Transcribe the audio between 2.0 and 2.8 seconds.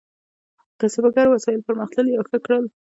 او ښه کړل.